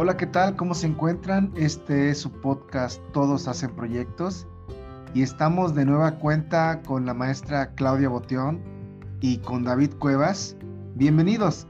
[0.00, 0.54] Hola, ¿qué tal?
[0.54, 1.52] ¿Cómo se encuentran?
[1.56, 4.46] Este es su podcast Todos hacen proyectos
[5.12, 8.62] y estamos de nueva cuenta con la maestra Claudia Boteón
[9.20, 10.56] y con David Cuevas.
[10.94, 11.66] Bienvenidos.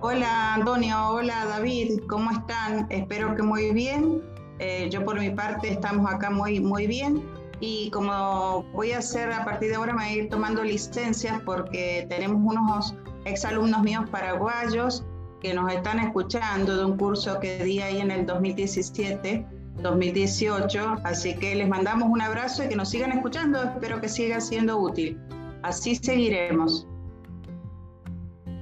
[0.00, 2.86] Hola Antonio, hola David, ¿cómo están?
[2.88, 4.22] Espero que muy bien.
[4.58, 7.22] Eh, yo por mi parte estamos acá muy, muy bien
[7.60, 11.42] y como voy a hacer a partir de ahora me voy a ir tomando licencias
[11.44, 12.96] porque tenemos unos
[13.26, 15.04] exalumnos míos paraguayos
[15.44, 19.46] que nos están escuchando de un curso que di ahí en el 2017,
[19.82, 20.96] 2018.
[21.04, 23.62] Así que les mandamos un abrazo y que nos sigan escuchando.
[23.62, 25.20] Espero que siga siendo útil.
[25.62, 26.88] Así seguiremos.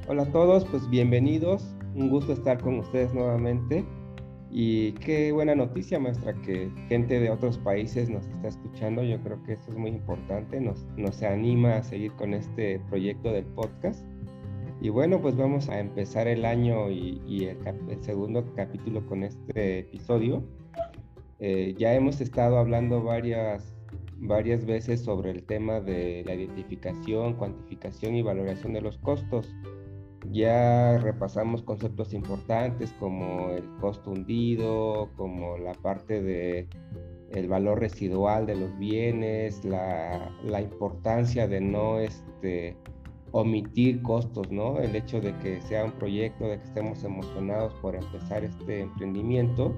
[0.08, 1.72] Hola a todos, pues bienvenidos.
[1.94, 3.84] Un gusto estar con ustedes nuevamente.
[4.50, 9.04] Y qué buena noticia, maestra, que gente de otros países nos está escuchando.
[9.04, 10.60] Yo creo que eso es muy importante.
[10.60, 14.04] Nos, nos anima a seguir con este proyecto del podcast.
[14.82, 20.42] Y bueno, pues vamos a empezar el año y, el, segundo capítulo con este episodio.
[21.38, 23.76] Eh, ya hemos estado hablando varias,
[24.16, 29.54] varias veces sobre el tema de la identificación, cuantificación y valoración de los costos.
[30.32, 36.66] Ya repasamos conceptos importantes como el costo hundido, como la parte de
[37.30, 42.76] el valor residual de los bienes, la, la importancia de no este,
[43.32, 44.78] omitir costos, ¿no?
[44.78, 49.74] El hecho de que sea un proyecto, de que estemos emocionados por empezar este emprendimiento,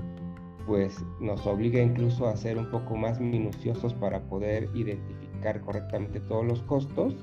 [0.67, 6.45] pues nos obliga incluso a ser un poco más minuciosos para poder identificar correctamente todos
[6.45, 7.15] los costos,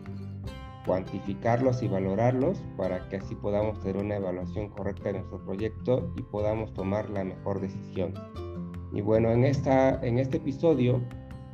[0.85, 6.21] cuantificarlos y valorarlos para que así podamos tener una evaluación correcta de nuestro proyecto y
[6.23, 8.13] podamos tomar la mejor decisión.
[8.93, 11.01] Y bueno, en, esta, en este episodio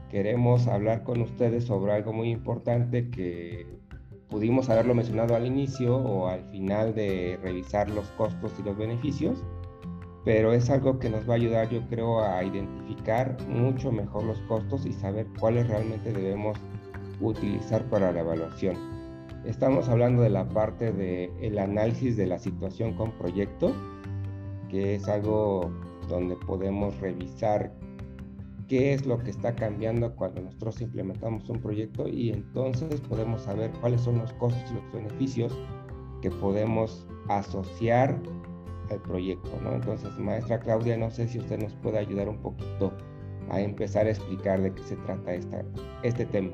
[0.09, 3.77] queremos hablar con ustedes sobre algo muy importante que
[4.29, 9.43] pudimos haberlo mencionado al inicio o al final de revisar los costos y los beneficios,
[10.25, 14.39] pero es algo que nos va a ayudar yo creo a identificar mucho mejor los
[14.41, 16.57] costos y saber cuáles realmente debemos
[17.21, 18.75] utilizar para la evaluación.
[19.45, 23.71] Estamos hablando de la parte del el análisis de la situación con proyecto,
[24.69, 25.71] que es algo
[26.09, 27.71] donde podemos revisar
[28.67, 33.71] qué es lo que está cambiando cuando nosotros implementamos un proyecto y entonces podemos saber
[33.79, 35.57] cuáles son los costos y los beneficios
[36.21, 38.19] que podemos asociar
[38.89, 39.73] al proyecto, ¿no?
[39.73, 42.93] Entonces, maestra Claudia, no sé si usted nos puede ayudar un poquito
[43.49, 45.63] a empezar a explicar de qué se trata esta,
[46.03, 46.51] este tema.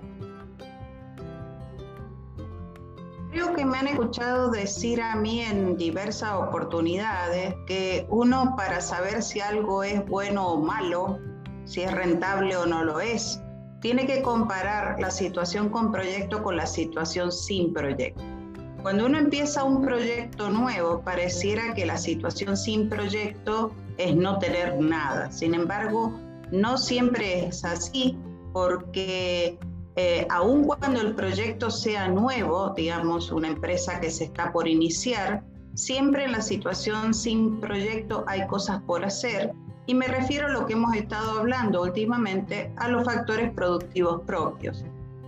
[3.32, 9.24] Creo que me han escuchado decir a mí en diversas oportunidades que uno para saber
[9.24, 11.20] si algo es bueno o malo
[11.66, 13.42] si es rentable o no lo es.
[13.82, 18.24] Tiene que comparar la situación con proyecto con la situación sin proyecto.
[18.82, 24.80] Cuando uno empieza un proyecto nuevo, pareciera que la situación sin proyecto es no tener
[24.80, 25.32] nada.
[25.32, 26.20] Sin embargo,
[26.52, 28.18] no siempre es así
[28.52, 29.58] porque
[29.96, 35.44] eh, aun cuando el proyecto sea nuevo, digamos, una empresa que se está por iniciar,
[35.76, 39.54] siempre en la situación sin proyecto hay cosas por hacer
[39.86, 44.86] y me refiero a lo que hemos estado hablando últimamente, a los factores productivos propios.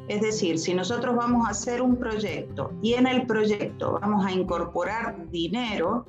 [0.07, 4.31] Es decir, si nosotros vamos a hacer un proyecto y en el proyecto vamos a
[4.31, 6.05] incorporar dinero,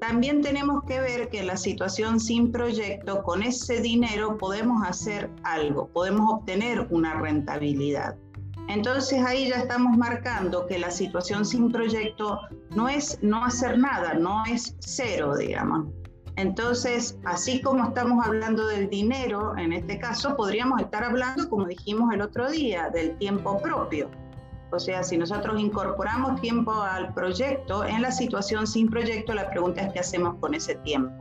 [0.00, 5.88] también tenemos que ver que la situación sin proyecto, con ese dinero podemos hacer algo,
[5.88, 8.16] podemos obtener una rentabilidad.
[8.68, 12.38] Entonces ahí ya estamos marcando que la situación sin proyecto
[12.70, 15.86] no es no hacer nada, no es cero, digamos.
[16.38, 22.14] Entonces, así como estamos hablando del dinero, en este caso, podríamos estar hablando, como dijimos
[22.14, 24.08] el otro día, del tiempo propio.
[24.70, 29.80] O sea, si nosotros incorporamos tiempo al proyecto, en la situación sin proyecto, la pregunta
[29.80, 31.12] es qué hacemos con ese tiempo.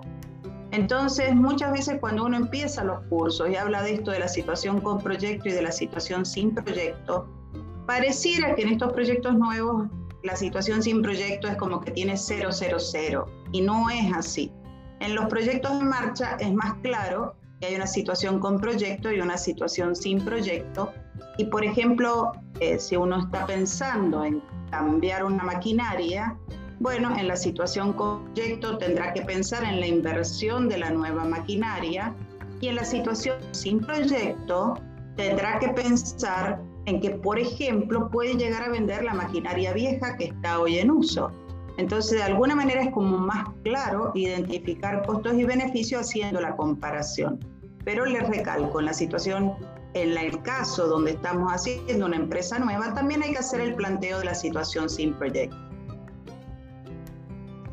[0.69, 4.81] Entonces, muchas veces cuando uno empieza los cursos y habla de esto de la situación
[4.81, 7.27] con proyecto y de la situación sin proyecto,
[7.87, 9.87] pareciera que en estos proyectos nuevos
[10.21, 12.51] la situación sin proyecto es como que tiene 000
[13.51, 14.51] y no es así.
[14.99, 19.19] En los proyectos en marcha es más claro que hay una situación con proyecto y
[19.19, 20.91] una situación sin proyecto.
[21.37, 24.41] Y por ejemplo, eh, si uno está pensando en
[24.71, 26.35] cambiar una maquinaria,
[26.79, 31.25] bueno, en la situación con proyecto tendrá que pensar en la inversión de la nueva
[31.25, 32.13] maquinaria
[32.61, 34.75] y en la situación sin proyecto
[35.15, 40.25] tendrá que pensar en que, por ejemplo, puede llegar a vender la maquinaria vieja que
[40.25, 41.31] está hoy en uso.
[41.77, 47.39] Entonces, de alguna manera es como más claro identificar costos y beneficios haciendo la comparación.
[47.85, 49.53] Pero les recalco, en la situación,
[49.93, 54.19] en el caso donde estamos haciendo una empresa nueva, también hay que hacer el planteo
[54.19, 55.55] de la situación sin proyecto.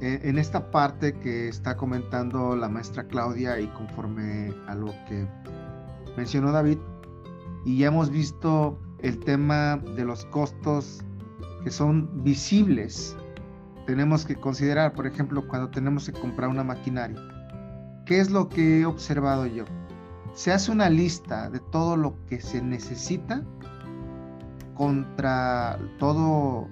[0.05, 5.27] eh, en esta parte que está comentando la maestra Claudia y conforme a lo que
[6.17, 6.79] mencionó David,
[7.65, 11.03] y ya hemos visto el tema de los costos
[11.63, 13.17] que son visibles.
[13.87, 17.21] Tenemos que considerar, por ejemplo, cuando tenemos que comprar una maquinaria.
[18.07, 19.65] ¿Qué es lo que he observado yo?
[20.35, 23.43] Se hace una lista de todo lo que se necesita
[24.75, 26.69] contra todo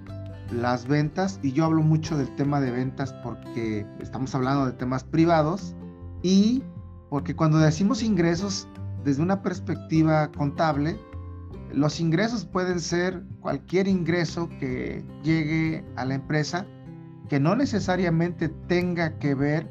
[0.51, 5.03] las ventas y yo hablo mucho del tema de ventas porque estamos hablando de temas
[5.03, 5.75] privados
[6.21, 6.63] y
[7.09, 8.67] porque cuando decimos ingresos
[9.03, 10.99] desde una perspectiva contable,
[11.71, 16.65] los ingresos pueden ser cualquier ingreso que llegue a la empresa
[17.33, 19.67] que no necesariamente tenga que ver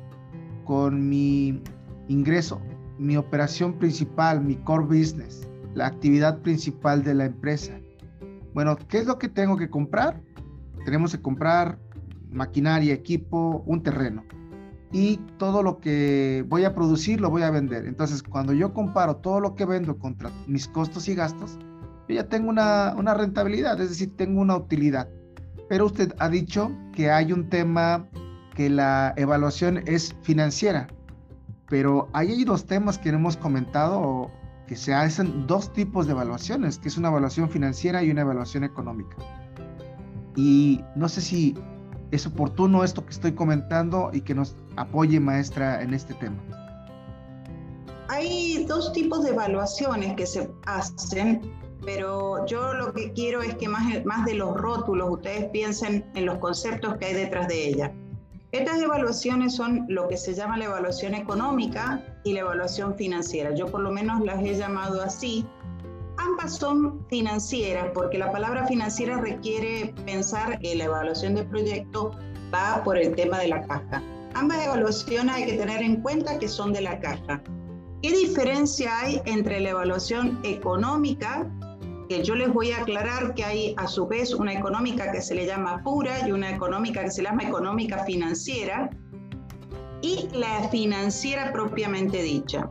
[0.64, 1.62] con mi
[2.08, 2.60] ingreso,
[2.98, 7.78] mi operación principal, mi core business, la actividad principal de la empresa.
[8.52, 10.20] Bueno, ¿qué es lo que tengo que comprar?
[10.84, 11.78] Tenemos que comprar
[12.32, 14.24] maquinaria, equipo, un terreno.
[14.90, 17.86] Y todo lo que voy a producir lo voy a vender.
[17.86, 21.60] Entonces, cuando yo comparo todo lo que vendo contra mis costos y gastos,
[22.08, 25.08] yo ya tengo una, una rentabilidad, es decir, tengo una utilidad.
[25.68, 28.08] Pero usted ha dicho que hay un tema
[28.54, 30.88] que la evaluación es financiera,
[31.68, 34.30] pero hay dos temas que hemos comentado
[34.66, 38.64] que se hacen dos tipos de evaluaciones, que es una evaluación financiera y una evaluación
[38.64, 39.16] económica.
[40.36, 41.54] Y no sé si
[42.10, 46.36] es oportuno esto que estoy comentando y que nos apoye, maestra, en este tema.
[48.08, 51.40] Hay dos tipos de evaluaciones que se hacen,
[51.84, 56.26] pero yo lo que quiero es que más, más de los rótulos ustedes piensen en
[56.26, 57.92] los conceptos que hay detrás de ella.
[58.52, 63.54] Estas evaluaciones son lo que se llama la evaluación económica y la evaluación financiera.
[63.54, 65.46] Yo por lo menos las he llamado así
[66.18, 72.12] Ambas son financieras porque la palabra financiera requiere pensar que la evaluación del proyecto
[72.54, 74.02] va por el tema de la caja.
[74.34, 77.42] Ambas evaluaciones hay que tener en cuenta que son de la caja.
[78.02, 81.50] ¿Qué diferencia hay entre la evaluación económica,
[82.12, 85.34] que yo les voy a aclarar que hay a su vez una económica que se
[85.34, 88.90] le llama pura y una económica que se llama económica financiera,
[90.02, 92.68] y la financiera propiamente dicha?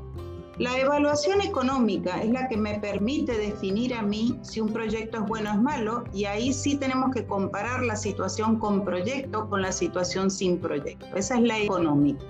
[0.60, 5.28] La evaluación económica es la que me permite definir a mí si un proyecto es
[5.28, 9.64] bueno o es malo y ahí sí tenemos que comparar la situación con proyecto con
[9.64, 11.08] la situación sin proyecto.
[11.16, 12.24] Esa es la económica.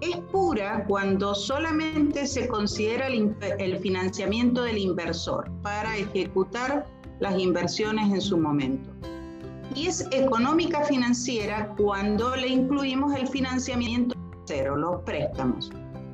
[0.00, 6.86] Es pura cuando solamente se considera el, el financiamiento del inversor para ejecutar
[7.20, 8.90] las inversiones en su momento.
[9.74, 14.14] Y es económica financiera cuando le incluimos el financiamiento
[14.46, 15.70] cero, los préstamos.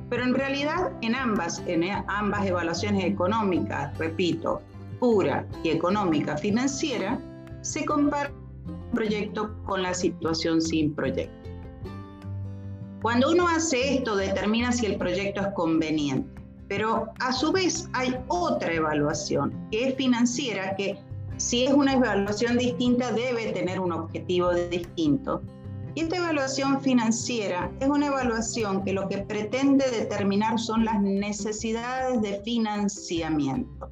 [0.09, 4.61] Pero en realidad en ambas, en ambas evaluaciones económicas, repito,
[4.99, 7.19] pura y económica financiera,
[7.61, 8.31] se compara
[8.67, 11.42] un proyecto con la situación sin proyecto.
[13.03, 16.41] Cuando uno hace esto, determina si el proyecto es conveniente.
[16.67, 20.97] Pero a su vez hay otra evaluación que es financiera, que
[21.37, 25.41] si es una evaluación distinta debe tener un objetivo distinto
[25.95, 32.19] y esta evaluación financiera es una evaluación que lo que pretende determinar son las necesidades
[32.21, 33.89] de financiamiento.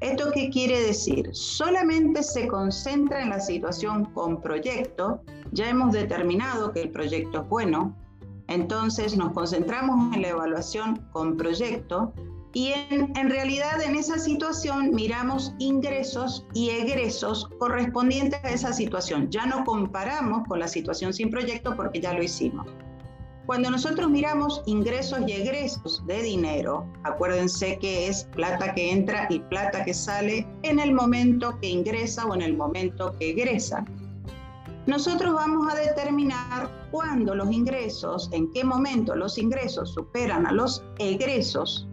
[0.00, 1.28] ¿Esto qué quiere decir?
[1.32, 5.20] Solamente se concentra en la situación con proyecto.
[5.52, 7.94] Ya hemos determinado que el proyecto es bueno.
[8.48, 12.12] Entonces nos concentramos en la evaluación con proyecto
[12.54, 19.30] y en, realidad en esa situación miramos ingresos y egresos correspondientes a esa situación.
[19.30, 22.66] Ya no comparamos con la situación sin proyecto porque ya lo hicimos.
[23.46, 29.40] Cuando nosotros miramos ingresos y egresos de dinero, acuérdense que es plata que entra y
[29.40, 33.84] plata que sale en el momento que ingresa o en el momento que egresa.
[34.86, 40.82] Nosotros vamos a determinar cuándo los ingresos, en qué momento los ingresos superan a los
[40.98, 41.86] egresos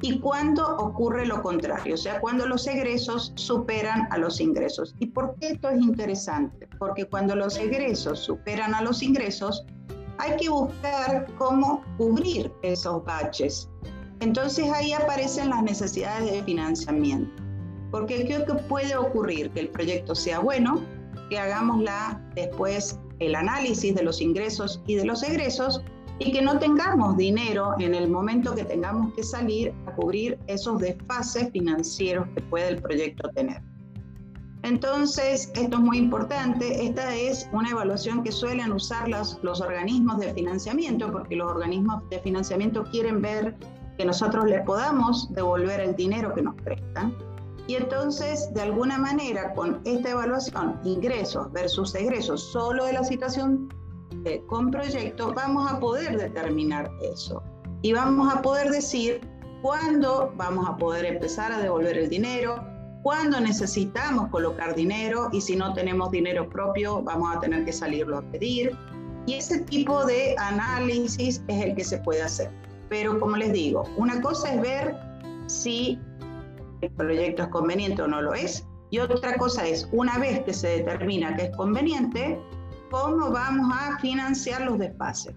[0.00, 4.94] y cuando ocurre lo contrario, o sea, cuando los egresos superan a los ingresos.
[5.00, 6.68] ¿Y por qué esto es interesante?
[6.78, 9.64] Porque cuando los egresos superan a los ingresos,
[10.18, 13.68] hay que buscar cómo cubrir esos baches.
[14.20, 17.42] Entonces ahí aparecen las necesidades de financiamiento.
[17.90, 20.80] Porque creo que puede ocurrir que el proyecto sea bueno,
[21.28, 25.82] que hagamos la, después el análisis de los ingresos y de los egresos
[26.18, 30.80] y que no tengamos dinero en el momento que tengamos que salir a cubrir esos
[30.80, 33.62] desfases financieros que puede el proyecto tener.
[34.64, 36.84] Entonces, esto es muy importante.
[36.84, 42.08] Esta es una evaluación que suelen usar los, los organismos de financiamiento, porque los organismos
[42.10, 43.54] de financiamiento quieren ver
[43.96, 47.14] que nosotros les podamos devolver el dinero que nos prestan.
[47.68, 53.68] Y entonces, de alguna manera, con esta evaluación, ingresos versus egresos, solo de la situación
[54.24, 57.42] eh, con proyecto, vamos a poder determinar eso.
[57.82, 59.20] Y vamos a poder decir
[59.60, 62.64] cuándo vamos a poder empezar a devolver el dinero,
[63.02, 68.16] cuándo necesitamos colocar dinero y si no tenemos dinero propio, vamos a tener que salirlo
[68.16, 68.74] a pedir.
[69.26, 72.50] Y ese tipo de análisis es el que se puede hacer.
[72.88, 74.96] Pero como les digo, una cosa es ver
[75.48, 76.00] si
[76.80, 80.54] el proyecto es conveniente o no lo es, y otra cosa es, una vez que
[80.54, 82.40] se determina que es conveniente,
[82.90, 85.34] cómo vamos a financiar los despaces.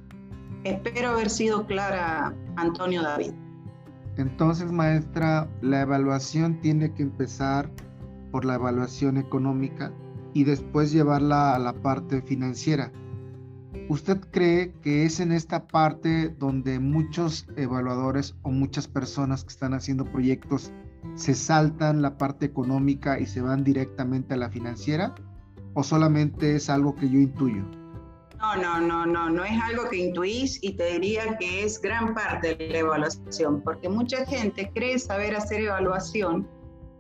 [0.64, 3.34] Espero haber sido clara, Antonio David.
[4.18, 7.70] Entonces, maestra, la evaluación tiene que empezar
[8.32, 9.92] por la evaluación económica
[10.34, 12.92] y después llevarla a la parte financiera.
[13.90, 19.74] ¿Usted cree que es en esta parte donde muchos evaluadores o muchas personas que están
[19.74, 20.72] haciendo proyectos
[21.16, 25.16] se saltan la parte económica y se van directamente a la financiera?
[25.74, 27.64] ¿O solamente es algo que yo intuyo?
[28.42, 32.16] No, no, no, no, no es algo que intuís y te diría que es gran
[32.16, 36.48] parte de la evaluación, porque mucha gente cree saber hacer evaluación,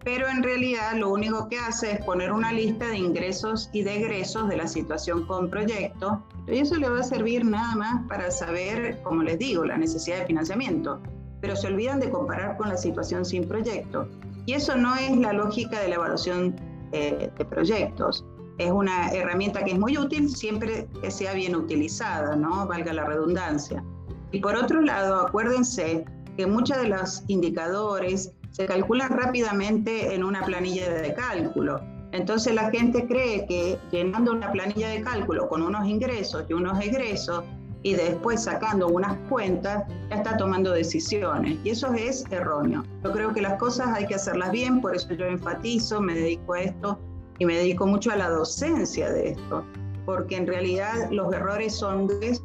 [0.03, 3.98] pero en realidad lo único que hace es poner una lista de ingresos y de
[3.98, 8.29] egresos de la situación con proyecto, y eso le va a servir nada más para
[8.29, 11.01] saber, como les digo, la necesidad de financiamiento
[11.41, 14.07] pero se olvidan de comparar con la situación sin proyecto.
[14.45, 16.55] Y eso no es la lógica de la evaluación
[16.91, 18.25] eh, de proyectos.
[18.57, 22.67] Es una herramienta que es muy útil siempre que sea bien utilizada, ¿no?
[22.67, 23.83] Valga la redundancia.
[24.31, 26.05] Y por otro lado, acuérdense
[26.38, 31.81] que muchos de los indicadores se calculan rápidamente en una planilla de cálculo.
[32.12, 36.79] Entonces la gente cree que llenando una planilla de cálculo con unos ingresos y unos
[36.83, 37.43] egresos
[37.83, 41.57] y después sacando unas cuentas, ya está tomando decisiones.
[41.63, 42.83] Y eso es erróneo.
[43.03, 46.53] Yo creo que las cosas hay que hacerlas bien, por eso yo enfatizo, me dedico
[46.53, 47.00] a esto
[47.39, 49.65] y me dedico mucho a la docencia de esto,
[50.05, 52.41] porque en realidad los errores son graves,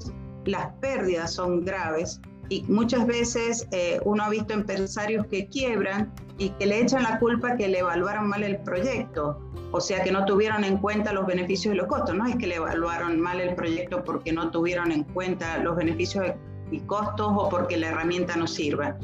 [0.46, 6.50] las pérdidas son graves y muchas veces eh, uno ha visto empresarios que quiebran y
[6.50, 9.40] que le echan la culpa que le evaluaron mal el proyecto,
[9.72, 12.14] o sea que no tuvieron en cuenta los beneficios y los costos.
[12.14, 16.26] No es que le evaluaron mal el proyecto porque no tuvieron en cuenta los beneficios
[16.70, 18.94] y costos o porque la herramienta no sirve.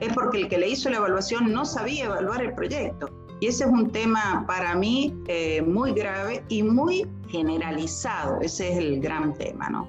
[0.00, 3.10] Es porque el que le hizo la evaluación no sabía evaluar el proyecto.
[3.40, 8.40] Y ese es un tema para mí eh, muy grave y muy generalizado.
[8.40, 9.88] Ese es el gran tema, ¿no?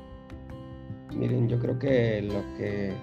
[1.15, 2.93] Miren, yo creo que lo que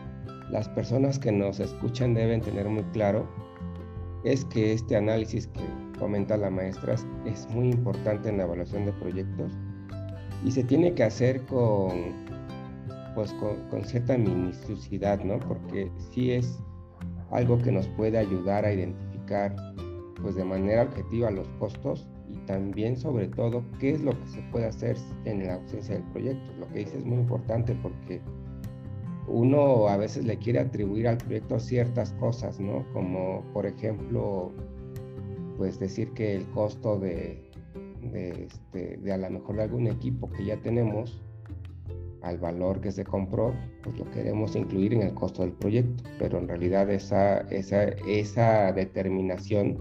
[0.51, 3.29] las personas que nos escuchan deben tener muy claro
[4.25, 5.61] es que este análisis que
[5.99, 6.95] comenta la maestra
[7.25, 9.53] es muy importante en la evaluación de proyectos
[10.45, 12.13] y se tiene que hacer con,
[13.15, 13.33] pues,
[13.71, 15.39] con, cierta minuciosidad, ¿no?
[15.41, 16.59] Porque sí es
[17.31, 19.55] algo que nos puede ayudar a identificar
[20.23, 24.41] pues de manera objetiva los costos y también sobre todo qué es lo que se
[24.51, 26.53] puede hacer en la ausencia del proyecto.
[26.59, 28.21] Lo que dice es muy importante porque
[29.29, 32.85] uno a veces le quiere atribuir al proyecto ciertas cosas, ¿no?
[32.93, 34.53] Como por ejemplo,
[35.57, 37.51] pues decir que el costo de,
[38.13, 41.23] de, este, de a lo mejor de algún equipo que ya tenemos,
[42.23, 46.39] al valor que se compró, pues lo queremos incluir en el costo del proyecto, pero
[46.39, 49.79] en realidad esa, esa, esa determinación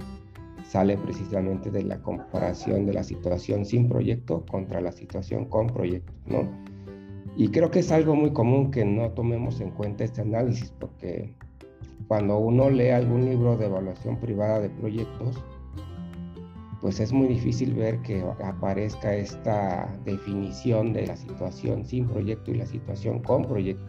[0.68, 6.14] sale precisamente de la comparación de la situación sin proyecto contra la situación con proyecto,
[6.28, 6.48] ¿no?
[7.38, 11.36] Y creo que es algo muy común que no tomemos en cuenta este análisis, porque
[12.08, 15.44] cuando uno lee algún libro de evaluación privada de proyectos,
[16.82, 22.56] pues es muy difícil ver que aparezca esta definición de la situación sin proyecto y
[22.56, 23.84] la situación con proyecto.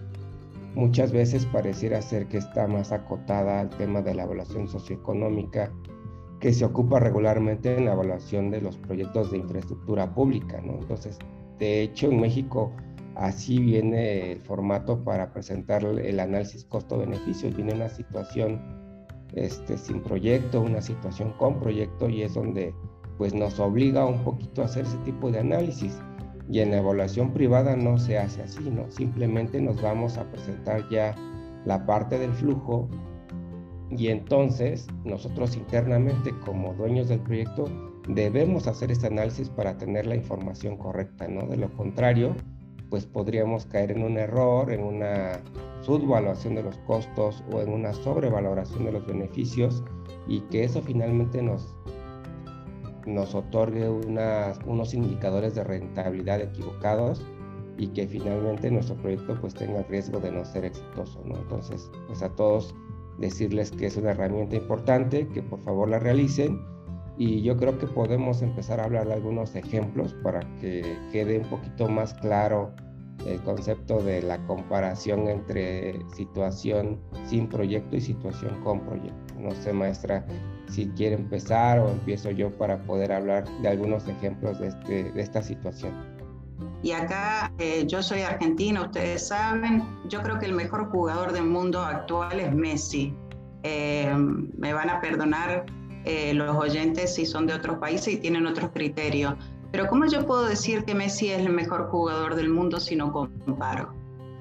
[0.75, 5.71] Muchas veces pareciera ser que está más acotada al tema de la evaluación socioeconómica
[6.41, 10.75] que se ocupa regularmente en la evaluación de los proyectos de infraestructura pública, ¿no?
[10.75, 11.19] Entonces,
[11.59, 12.73] de hecho, en México
[13.17, 17.51] Así viene el formato para presentar el análisis costo-beneficio.
[17.51, 18.61] Viene una situación
[19.33, 22.75] este, sin proyecto, una situación con proyecto y es donde
[23.17, 25.99] pues, nos obliga un poquito a hacer ese tipo de análisis.
[26.51, 28.89] Y en la evaluación privada no se hace así, ¿no?
[28.91, 31.15] Simplemente nos vamos a presentar ya
[31.65, 32.89] la parte del flujo
[33.91, 37.65] y entonces nosotros internamente como dueños del proyecto
[38.09, 41.47] debemos hacer este análisis para tener la información correcta, ¿no?
[41.47, 42.37] De lo contrario,
[42.91, 45.43] pues podríamos caer en un error, en una
[45.81, 49.83] subvaluación de los costos o en una sobrevaloración de los beneficios
[50.29, 51.75] y que eso finalmente nos,
[53.07, 57.25] nos otorgue unos indicadores de rentabilidad equivocados
[57.79, 61.37] y que finalmente nuestro proyecto pues tenga riesgo de no ser exitoso, ¿no?
[61.37, 62.75] Entonces, pues a todos
[63.19, 66.61] decirles que es una herramienta importante, que por favor la realicen
[67.19, 71.49] y yo creo que podemos empezar a hablar de algunos ejemplos para que quede un
[71.49, 72.75] poquito más claro
[73.27, 79.35] el concepto de la comparación entre situación sin proyecto y situación con proyecto.
[79.39, 80.25] No sé, maestra,
[80.69, 85.21] si quiere empezar o empiezo yo para poder hablar de algunos ejemplos de, este, de
[85.21, 85.93] esta situación.
[86.83, 91.45] Y acá eh, yo soy argentina, ustedes saben, yo creo que el mejor jugador del
[91.45, 93.15] mundo actual es Messi.
[93.63, 94.15] Eh,
[94.57, 95.67] me van a perdonar
[96.07, 99.35] eh, los oyentes si son de otros países y tienen otros criterios.
[99.73, 103.13] Pero ¿cómo yo puedo decir que Messi es el mejor jugador del mundo si no
[103.13, 103.93] comparo?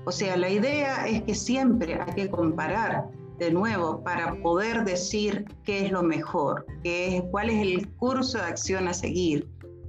[0.06, 5.46] O sea, la idea es que siempre hay que comparar de nuevo para poder decir
[5.64, 9.48] qué es lo mejor, qué es, cuál es el curso de acción a seguir.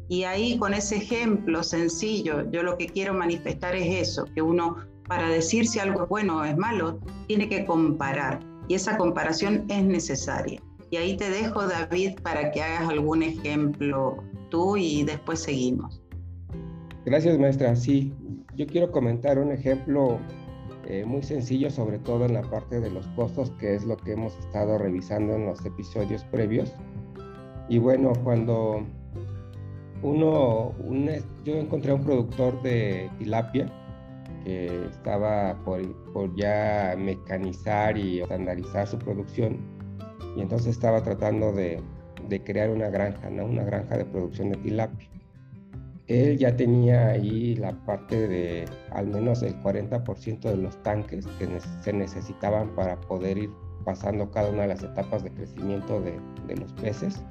[0.08, 4.76] Y ahí con ese ejemplo sencillo, yo lo que quiero manifestar es eso, que uno
[5.06, 8.40] para decir si algo es bueno o es malo, tiene que comparar.
[8.68, 10.60] Y esa comparación es necesaria.
[10.90, 16.02] Y ahí te dejo, David, para que hagas algún ejemplo tú y después seguimos.
[17.04, 17.74] Gracias, maestra.
[17.74, 18.12] Sí,
[18.54, 20.18] yo quiero comentar un ejemplo
[20.86, 24.12] eh, muy sencillo, sobre todo en la parte de los costos, que es lo que
[24.12, 26.72] hemos estado revisando en los episodios previos.
[27.68, 28.86] Y bueno, cuando
[30.02, 30.72] uno,
[31.44, 33.72] yo encontré un productor de tilapia
[34.44, 39.75] que estaba por, por ya mecanizar y estandarizar su producción
[40.36, 41.80] y entonces estaba tratando de,
[42.28, 43.46] de crear una granja, ¿no?
[43.46, 45.08] una granja de producción de tilapia.
[46.06, 51.48] Él ya tenía ahí la parte de al menos el 40% de los tanques que
[51.82, 53.50] se necesitaban para poder ir
[53.84, 57.24] pasando cada una de las etapas de crecimiento de, de los peces.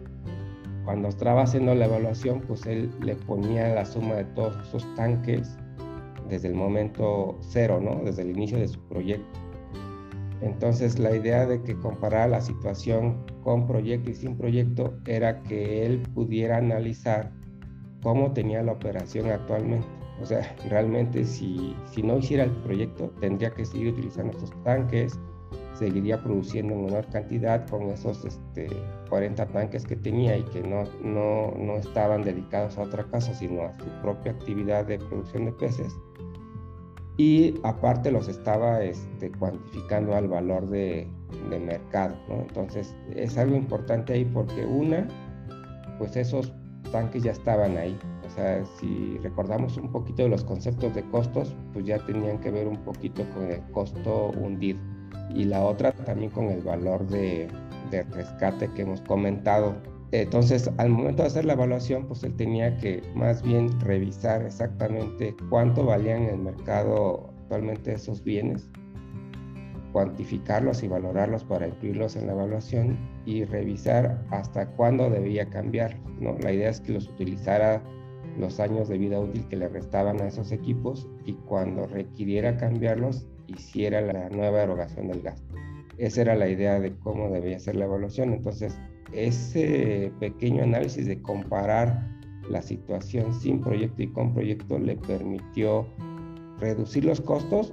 [0.84, 5.58] Cuando estaba haciendo la evaluación, pues él le ponía la suma de todos esos tanques
[6.30, 8.02] desde el momento cero, ¿no?
[8.04, 9.45] Desde el inicio de su proyecto.
[10.42, 15.86] Entonces la idea de que comparara la situación con proyecto y sin proyecto era que
[15.86, 17.32] él pudiera analizar
[18.04, 19.88] cómo tenía la operación actualmente.
[20.22, 25.20] O sea, realmente si, si no hiciera el proyecto, tendría que seguir utilizando estos tanques,
[25.74, 28.68] seguiría produciendo en menor cantidad con esos este,
[29.10, 33.64] 40 tanques que tenía y que no, no, no estaban dedicados a otra cosa, sino
[33.64, 35.94] a su propia actividad de producción de peces
[37.18, 41.08] y aparte los estaba este, cuantificando al valor de,
[41.62, 42.16] mercado.
[42.30, 45.08] Entonces es algo importante ahí porque una,
[46.00, 46.52] pues esos
[46.92, 47.98] tanques ya estaban ahí.
[48.26, 52.52] O sea, si recordamos un poquito de los conceptos de costos, pues ya tenían que
[52.52, 54.80] ver un poquito con el costo hundido.
[55.34, 57.48] Y la otra también con el valor de
[58.12, 59.76] rescate que hemos comentado
[60.22, 65.36] entonces, al momento de hacer la evaluación, pues él tenía que más bien revisar exactamente
[65.50, 68.70] cuánto valían en el mercado actualmente esos bienes,
[69.92, 75.98] cuantificarlos y valorarlos para incluirlos en la evaluación y revisar hasta cuándo debía cambiar.
[76.20, 76.38] ¿no?
[76.40, 77.82] La idea es que los utilizara
[78.38, 83.26] los años de vida útil que le restaban a esos equipos y cuando requiriera cambiarlos,
[83.48, 85.56] hiciera la nueva erogación del gasto.
[85.98, 88.34] Esa era la idea de cómo debía ser la evaluación.
[88.34, 88.78] Entonces,
[89.16, 92.08] ese pequeño análisis de comparar
[92.50, 95.88] la situación sin proyecto y con proyecto le permitió
[96.60, 97.72] reducir los costos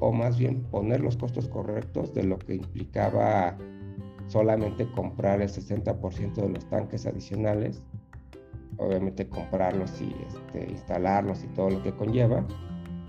[0.00, 3.56] o más bien poner los costos correctos de lo que implicaba
[4.26, 7.82] solamente comprar el 60% de los tanques adicionales,
[8.78, 12.46] obviamente comprarlos y este, instalarlos y todo lo que conlleva,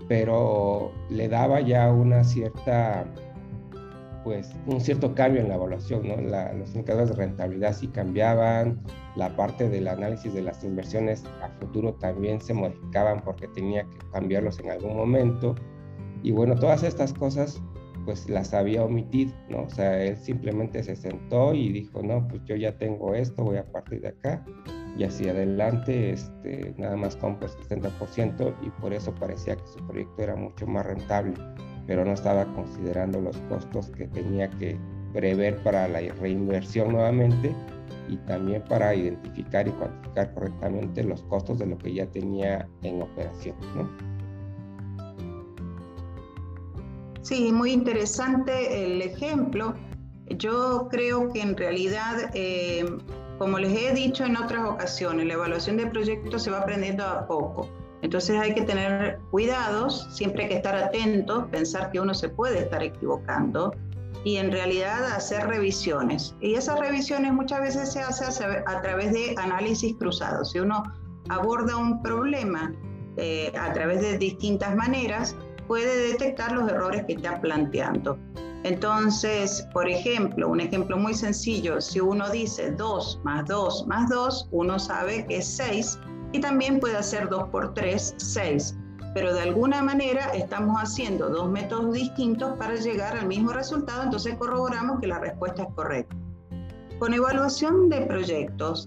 [0.08, 3.06] pero le daba ya una cierta
[4.26, 6.16] pues un cierto cambio en la evaluación, ¿no?
[6.16, 8.82] los indicadores de rentabilidad sí cambiaban,
[9.14, 13.98] la parte del análisis de las inversiones a futuro también se modificaban porque tenía que
[14.12, 15.54] cambiarlos en algún momento.
[16.24, 17.62] Y bueno, todas estas cosas
[18.04, 19.62] pues las había omitido, ¿no?
[19.62, 23.58] O sea, él simplemente se sentó y dijo, no, pues yo ya tengo esto, voy
[23.58, 24.44] a partir de acá
[24.98, 29.86] y hacia adelante este, nada más compro el 70% y por eso parecía que su
[29.86, 31.34] proyecto era mucho más rentable
[31.86, 34.78] pero no estaba considerando los costos que tenía que
[35.12, 37.54] prever para la reinversión nuevamente
[38.08, 43.02] y también para identificar y cuantificar correctamente los costos de lo que ya tenía en
[43.02, 43.56] operación.
[43.74, 43.88] ¿no?
[47.22, 49.74] Sí, muy interesante el ejemplo.
[50.28, 52.84] Yo creo que en realidad, eh,
[53.38, 57.26] como les he dicho en otras ocasiones, la evaluación de proyectos se va aprendiendo a
[57.26, 57.68] poco.
[58.02, 62.60] Entonces hay que tener cuidados, siempre hay que estar atentos, pensar que uno se puede
[62.60, 63.72] estar equivocando
[64.24, 66.34] y en realidad hacer revisiones.
[66.40, 70.50] Y esas revisiones muchas veces se hacen a través de análisis cruzados.
[70.50, 70.82] Si uno
[71.28, 72.74] aborda un problema
[73.16, 78.18] eh, a través de distintas maneras, puede detectar los errores que está planteando.
[78.64, 84.48] Entonces, por ejemplo, un ejemplo muy sencillo, si uno dice 2 más 2 más 2,
[84.50, 85.98] uno sabe que es 6
[86.40, 88.76] también puede hacer 2 por 3, 6.
[89.14, 94.36] pero de alguna manera estamos haciendo dos métodos distintos para llegar al mismo resultado, entonces
[94.36, 96.14] corroboramos que la respuesta es correcta.
[96.98, 98.86] Con evaluación de proyectos,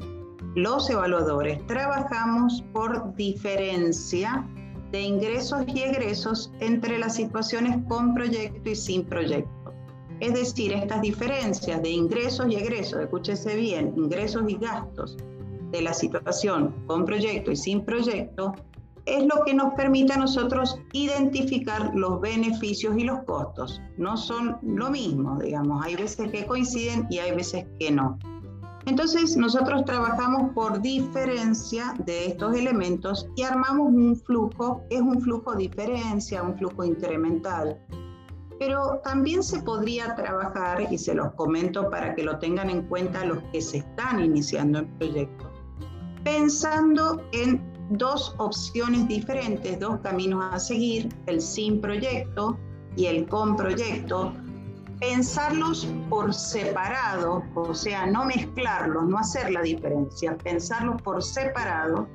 [0.55, 4.47] los evaluadores trabajamos por diferencia
[4.91, 9.73] de ingresos y egresos entre las situaciones con proyecto y sin proyecto.
[10.19, 15.17] Es decir, estas diferencias de ingresos y egresos, escúchese bien, ingresos y gastos
[15.71, 18.53] de la situación con proyecto y sin proyecto,
[19.05, 23.81] es lo que nos permite a nosotros identificar los beneficios y los costos.
[23.97, 28.19] No son lo mismo, digamos, hay veces que coinciden y hay veces que no.
[28.85, 35.53] Entonces nosotros trabajamos por diferencia de estos elementos y armamos un flujo, es un flujo
[35.55, 37.79] diferencia, un flujo incremental.
[38.57, 43.25] Pero también se podría trabajar, y se los comento para que lo tengan en cuenta
[43.25, 45.48] los que se están iniciando el proyecto,
[46.23, 52.57] pensando en dos opciones diferentes, dos caminos a seguir, el sin proyecto
[52.95, 54.33] y el con proyecto,
[54.99, 62.07] pensarlos por separado, o sea, no mezclarlos, no hacer la diferencia, pensarlos por separado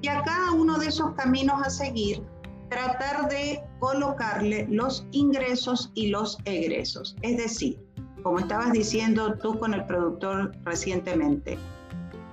[0.00, 2.22] y a cada uno de esos caminos a seguir
[2.70, 7.16] tratar de colocarle los ingresos y los egresos.
[7.22, 7.78] Es decir,
[8.22, 11.58] como estabas diciendo tú con el productor recientemente,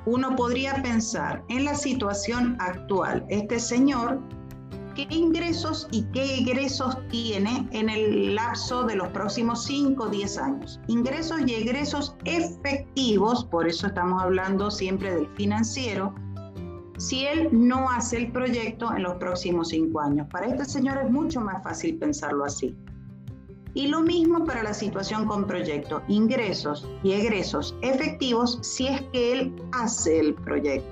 [0.08, 3.26] uno podría pensar en la situación actual.
[3.28, 4.22] Este señor
[4.96, 10.38] qué ingresos y qué egresos tiene en el lapso de los próximos 5 o 10
[10.38, 10.80] años.
[10.88, 16.15] Ingresos y egresos efectivos, por eso estamos hablando siempre del financiero,
[16.98, 20.28] si él no hace el proyecto en los próximos 5 años.
[20.32, 22.74] Para este señor es mucho más fácil pensarlo así.
[23.78, 29.34] Y lo mismo para la situación con proyecto, ingresos y egresos efectivos si es que
[29.34, 30.90] él hace el proyecto.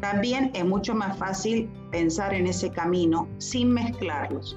[0.00, 4.56] También es mucho más fácil pensar en ese camino sin mezclarlos.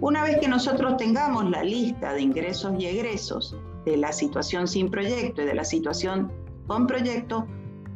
[0.00, 4.90] Una vez que nosotros tengamos la lista de ingresos y egresos de la situación sin
[4.90, 6.32] proyecto y de la situación
[6.66, 7.46] con proyecto,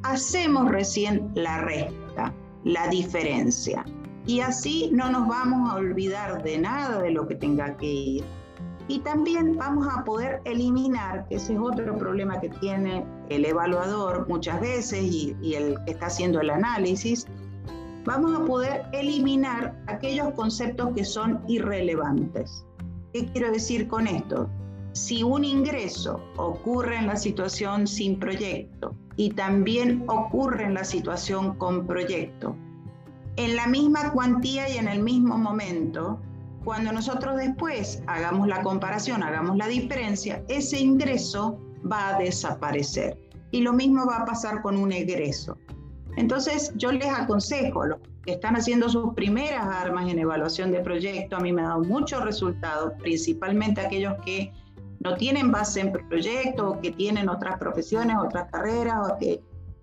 [0.02, 3.86] hacemos recién la resta, la diferencia.
[4.26, 8.37] Y así no nos vamos a olvidar de nada de lo que tenga que ir
[8.88, 14.60] y también vamos a poder eliminar, ese es otro problema que tiene el evaluador muchas
[14.60, 17.26] veces y, y el que está haciendo el análisis,
[18.06, 22.64] vamos a poder eliminar aquellos conceptos que son irrelevantes.
[23.12, 24.48] ¿Qué quiero decir con esto?
[24.92, 31.56] Si un ingreso ocurre en la situación sin proyecto y también ocurre en la situación
[31.56, 32.56] con proyecto,
[33.36, 36.18] en la misma cuantía y en el mismo momento,
[36.68, 41.58] cuando nosotros después hagamos la comparación, hagamos la diferencia, ese ingreso
[41.90, 43.16] va a desaparecer.
[43.52, 45.56] Y lo mismo va a pasar con un egreso.
[46.18, 51.36] Entonces, yo les aconsejo, los que están haciendo sus primeras armas en evaluación de proyecto,
[51.36, 54.52] a mí me ha dado muchos resultados, principalmente aquellos que
[55.00, 59.40] no tienen base en proyecto, o que tienen otras profesiones, otras carreras, o que,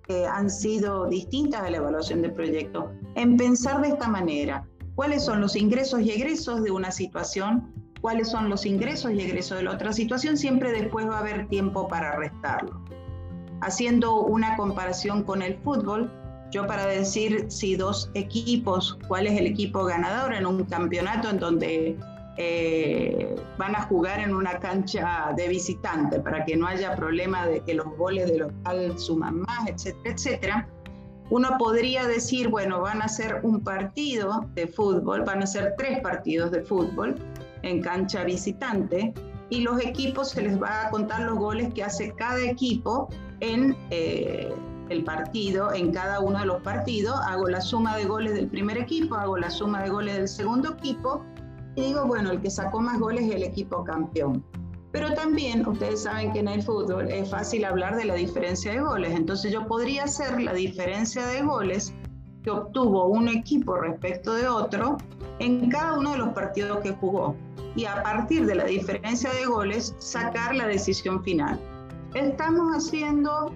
[0.07, 5.23] que han sido distintas a la evaluación de proyecto, en pensar de esta manera cuáles
[5.23, 9.63] son los ingresos y egresos de una situación, cuáles son los ingresos y egresos de
[9.63, 12.81] la otra situación, siempre después va a haber tiempo para restarlo.
[13.61, 16.11] Haciendo una comparación con el fútbol,
[16.51, 21.39] yo para decir si dos equipos, cuál es el equipo ganador en un campeonato en
[21.39, 21.97] donde
[22.37, 27.61] eh, van a jugar en una cancha de visitante para que no haya problema de
[27.61, 30.69] que los goles de local suman más, etcétera, etcétera
[31.29, 35.99] uno podría decir, bueno, van a ser un partido de fútbol, van a ser tres
[36.01, 37.15] partidos de fútbol
[37.63, 39.13] en cancha visitante
[39.49, 43.09] y los equipos se les va a contar los goles que hace cada equipo
[43.39, 44.53] en eh,
[44.89, 47.19] el partido, en cada uno de los partidos.
[47.25, 50.73] Hago la suma de goles del primer equipo, hago la suma de goles del segundo
[50.73, 51.23] equipo
[51.75, 54.43] y digo, bueno, el que sacó más goles es el equipo campeón.
[54.95, 58.79] Pero también ustedes saben que en el fútbol es fácil hablar de la diferencia de
[58.79, 59.11] goles.
[59.11, 61.93] Entonces yo podría hacer la diferencia de goles
[62.43, 64.95] que obtuvo un equipo respecto de otro
[65.39, 67.35] en cada uno de los partidos que jugó.
[67.75, 71.59] Y a partir de la diferencia de goles, sacar la decisión final.
[72.13, 73.51] Estamos haciendo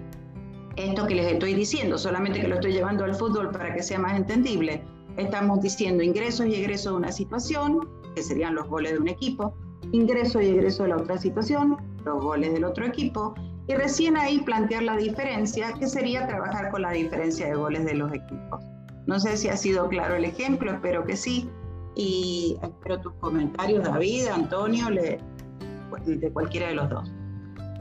[0.76, 3.98] esto que les estoy diciendo, solamente que lo estoy llevando al fútbol para que sea
[3.98, 4.82] más entendible.
[5.16, 9.54] Estamos diciendo ingresos y egresos de una situación, que serían los goles de un equipo,
[9.92, 13.34] ingreso y egreso de la otra situación, los goles del otro equipo,
[13.66, 17.94] y recién ahí plantear la diferencia, que sería trabajar con la diferencia de goles de
[17.94, 18.64] los equipos.
[19.06, 21.48] No sé si ha sido claro el ejemplo, espero que sí,
[21.96, 27.12] y espero tus comentarios, David, Antonio, de cualquiera de los dos.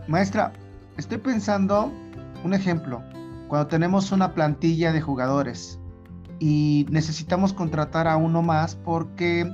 [0.08, 0.52] Maestra,
[0.98, 1.92] estoy pensando
[2.44, 3.02] un ejemplo,
[3.48, 5.80] cuando tenemos una plantilla de jugadores
[6.40, 9.52] y necesitamos contratar a uno más porque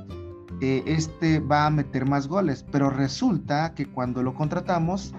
[0.61, 5.13] eh, este va a meter más goles, pero resulta que cuando lo contratamos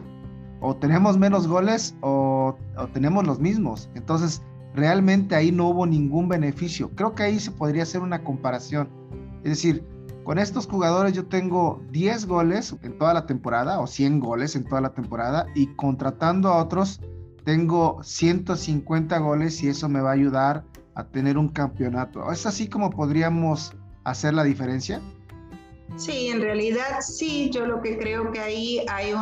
[0.60, 3.90] o tenemos menos goles o, o tenemos los mismos.
[3.94, 4.42] Entonces,
[4.74, 6.90] realmente ahí no hubo ningún beneficio.
[6.94, 8.88] Creo que ahí se podría hacer una comparación.
[9.44, 9.84] Es decir,
[10.26, 14.64] con estos jugadores yo tengo 10 goles en toda la temporada o 100 goles en
[14.64, 17.00] toda la temporada y contratando a otros
[17.44, 20.64] tengo 150 goles y eso me va a ayudar
[20.96, 22.32] a tener un campeonato.
[22.32, 23.72] ¿Es así como podríamos
[24.02, 25.00] hacer la diferencia?
[25.96, 29.14] Sí, en realidad sí, yo lo que creo que ahí hay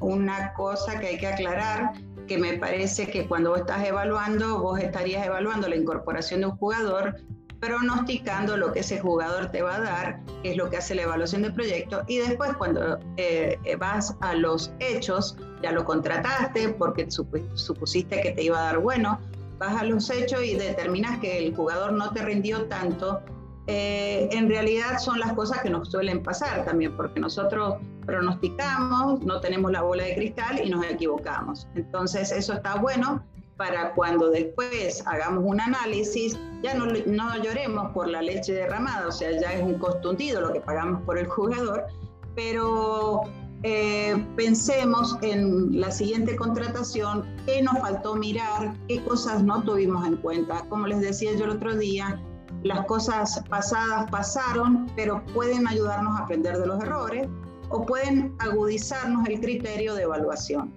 [0.00, 1.92] una cosa que hay que aclarar,
[2.26, 6.56] que me parece que cuando vos estás evaluando, vos estarías evaluando la incorporación de un
[6.56, 7.16] jugador,
[7.60, 11.02] pronosticando lo que ese jugador te va a dar, que es lo que hace la
[11.02, 17.06] evaluación del proyecto, y después cuando eh, vas a los hechos, ya lo contrataste porque
[17.08, 19.20] supusiste que te iba a dar bueno,
[19.58, 23.22] vas a los hechos y determinas que el jugador no te rindió tanto,
[23.66, 29.40] eh, en realidad son las cosas que nos suelen pasar también, porque nosotros pronosticamos, no
[29.40, 31.68] tenemos la bola de cristal y nos equivocamos.
[31.74, 33.24] Entonces eso está bueno
[33.56, 39.12] para cuando después hagamos un análisis, ya no, no lloremos por la leche derramada, o
[39.12, 41.86] sea, ya es un costo lo que pagamos por el jugador,
[42.34, 43.22] pero
[43.62, 50.16] eh, pensemos en la siguiente contratación, qué nos faltó mirar, qué cosas no tuvimos en
[50.16, 50.64] cuenta.
[50.68, 52.20] Como les decía yo el otro día,
[52.62, 57.28] las cosas pasadas pasaron, pero pueden ayudarnos a aprender de los errores
[57.68, 60.72] o pueden agudizarnos el criterio de evaluación.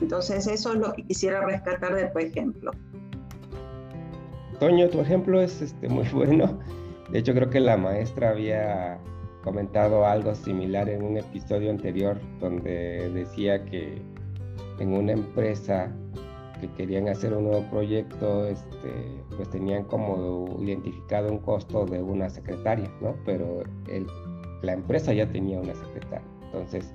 [0.00, 2.72] Entonces eso es lo que quisiera rescatar de tu ejemplo.
[4.58, 6.58] Toño, tu ejemplo es este, muy bueno.
[7.10, 8.98] De hecho, creo que la maestra había
[9.42, 14.02] comentado algo similar en un episodio anterior donde decía que
[14.78, 15.90] en una empresa
[16.60, 22.28] que querían hacer un nuevo proyecto, este, pues tenían como identificado un costo de una
[22.28, 23.16] secretaria, ¿no?
[23.24, 23.62] Pero
[24.62, 26.26] la empresa ya tenía una secretaria.
[26.44, 26.94] Entonces,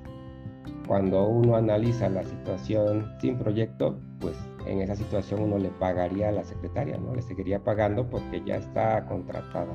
[0.88, 4.36] cuando uno analiza la situación sin proyecto, pues
[4.67, 7.15] en esa situación uno le pagaría a la secretaria, ¿no?
[7.15, 9.73] Le seguiría pagando porque ya está contratada.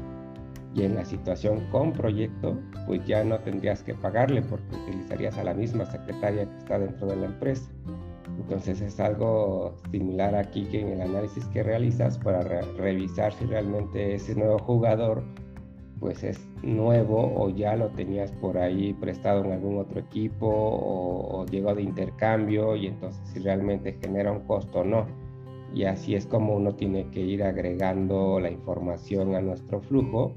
[0.74, 5.44] Y en la situación con proyecto, pues ya no tendrías que pagarle porque utilizarías a
[5.44, 7.68] la misma secretaria que está dentro de la empresa.
[8.40, 12.40] Entonces es algo similar aquí que en el análisis que realizas para
[12.78, 15.22] revisar si realmente ese nuevo jugador
[16.00, 21.40] pues es nuevo o ya lo tenías por ahí prestado en algún otro equipo o,
[21.42, 25.06] o llegó de intercambio y entonces si realmente genera un costo o no.
[25.74, 30.32] Y así es como uno tiene que ir agregando la información a nuestro flujo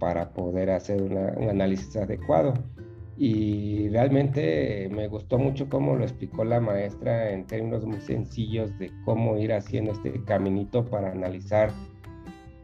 [0.00, 2.54] para poder hacer un análisis adecuado.
[3.16, 8.90] Y realmente me gustó mucho cómo lo explicó la maestra en términos muy sencillos de
[9.04, 11.70] cómo ir haciendo este caminito para analizar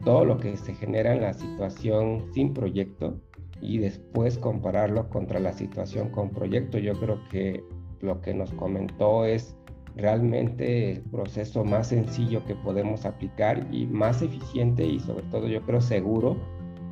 [0.03, 3.19] todo lo que se genera en la situación sin proyecto
[3.61, 6.77] y después compararlo contra la situación con proyecto.
[6.79, 7.63] Yo creo que
[8.01, 9.55] lo que nos comentó es
[9.95, 15.61] realmente el proceso más sencillo que podemos aplicar y más eficiente y sobre todo yo
[15.61, 16.37] creo seguro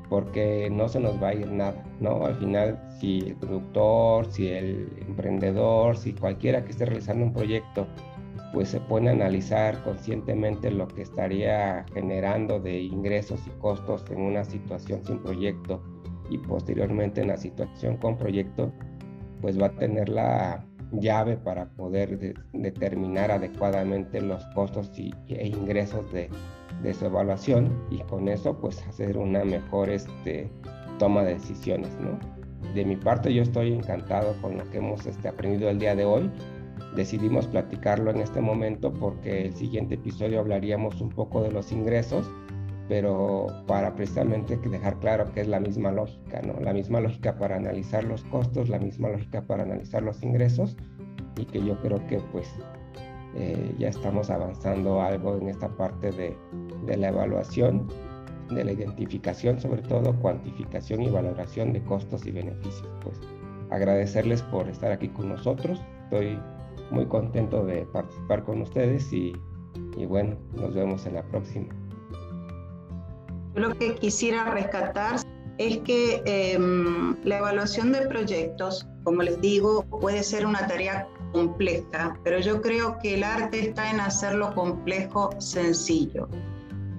[0.10, 2.26] porque no se nos va a ir nada, ¿no?
[2.26, 7.88] Al final, si el productor, si el emprendedor, si cualquiera que esté realizando un proyecto
[8.54, 14.22] pues se pone a analizar conscientemente lo que estaría generando de ingresos y costos en
[14.22, 15.82] una situación sin proyecto
[16.30, 18.72] y posteriormente en la situación con proyecto,
[19.42, 26.12] pues va a tener la llave para poder determinar adecuadamente los costos y, e ingresos
[26.12, 26.30] de,
[26.82, 30.50] de, su evaluación y con eso pues hacer una mejor este,
[31.00, 31.98] toma de decisiones.
[32.00, 32.20] ¿no?
[32.76, 36.06] De mi parte yo estoy encantado con lo que hemos este, aprendido el día de
[36.06, 36.30] hoy
[36.96, 42.30] decidimos platicarlo en este momento porque el siguiente episodio hablaríamos un poco de los ingresos,
[42.88, 46.60] pero para precisamente dejar claro que es la misma lógica, ¿no?
[46.60, 50.76] La misma lógica para analizar los costos, la misma lógica para analizar los ingresos
[51.38, 52.52] y que yo creo que pues
[53.36, 56.36] eh, ya estamos avanzando algo en esta parte de,
[56.86, 57.88] de la evaluación,
[58.50, 62.90] de la identificación, sobre todo cuantificación y valoración de costos y beneficios.
[63.04, 63.20] Pues
[63.70, 65.82] agradecerles por estar aquí con nosotros.
[66.06, 66.40] Estoy
[66.92, 69.34] muy contento de participar con ustedes y,
[70.08, 71.68] bueno, nos vemos en la próxima.
[73.56, 75.20] Lo que quisiera rescatar
[75.58, 82.18] es que em, la evaluación de proyectos, como les digo, puede ser una tarea compleja,
[82.24, 86.28] pero yo creo que el arte está en hacerlo complejo sencillo.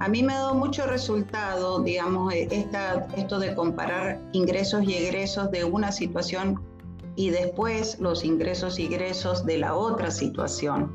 [0.00, 5.50] A mí me ha dado mucho resultado, digamos, esta, esto de comparar ingresos y egresos
[5.50, 6.62] de una situación
[7.16, 10.90] y después los ingresos y egresos de la otra situación.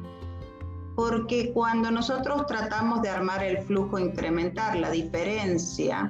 [0.95, 6.09] porque cuando nosotros tratamos de armar el flujo, incrementar la diferencia,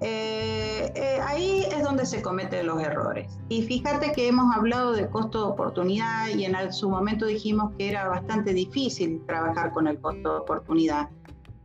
[0.00, 3.38] eh, eh, ahí es donde se cometen los errores.
[3.48, 7.90] Y fíjate que hemos hablado de costo de oportunidad y en su momento dijimos que
[7.90, 11.10] era bastante difícil trabajar con el costo de oportunidad.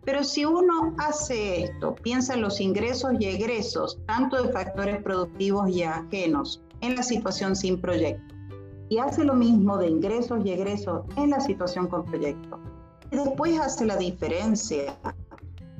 [0.05, 5.69] Pero si uno hace esto, piensa en los ingresos y egresos, tanto de factores productivos
[5.69, 8.33] y ajenos, en la situación sin proyecto,
[8.89, 12.59] y hace lo mismo de ingresos y egresos en la situación con proyecto,
[13.12, 14.97] y después hace la diferencia,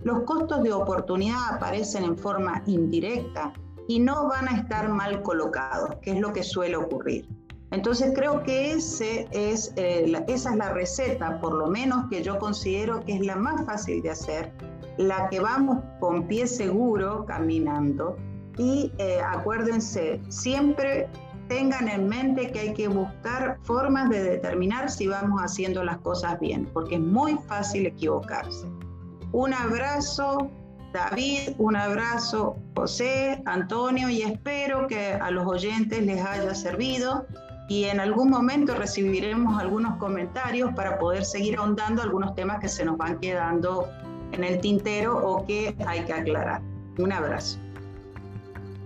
[0.04, 3.54] los costos de oportunidad aparecen en forma indirecta
[3.88, 7.28] y no van a estar mal colocados, que es lo que suele ocurrir.
[7.72, 13.16] Entonces creo que eh, esa es la receta, por lo menos que yo considero que
[13.16, 14.52] es la más fácil de hacer,
[14.98, 18.18] la que vamos con pie seguro caminando.
[18.58, 21.08] Y eh, acuérdense, siempre
[21.48, 26.40] tengan en mente que hay que buscar formas de determinar si vamos haciendo las cosas
[26.40, 28.68] bien, porque es muy fácil equivocarse.
[29.32, 30.50] Un abrazo,
[30.92, 37.28] David, un abrazo, José, Antonio, y espero que a los oyentes les haya servido
[37.70, 42.84] y en algún momento recibiremos algunos comentarios para poder seguir ahondando algunos temas que se
[42.84, 43.88] nos van quedando
[44.32, 46.62] en el tintero o que hay que aclarar.
[46.98, 47.60] Un abrazo.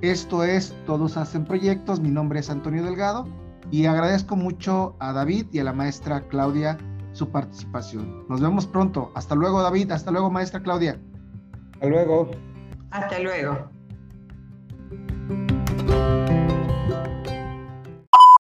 [0.01, 2.01] Esto es Todos hacen proyectos.
[2.01, 3.25] Mi nombre es Antonio Delgado
[3.71, 6.77] y agradezco mucho a David y a la maestra Claudia
[7.13, 8.25] su participación.
[8.27, 9.11] Nos vemos pronto.
[9.15, 9.91] Hasta luego, David.
[9.91, 10.99] Hasta luego, maestra Claudia.
[11.75, 12.31] Hasta luego.
[12.91, 13.69] Hasta luego.